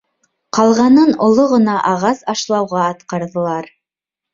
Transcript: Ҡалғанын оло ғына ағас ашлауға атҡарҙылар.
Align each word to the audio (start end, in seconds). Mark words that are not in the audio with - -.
Ҡалғанын 0.57 1.13
оло 1.27 1.47
ғына 1.53 1.77
ағас 1.93 2.27
ашлауға 2.37 2.91
атҡарҙылар. 2.91 3.75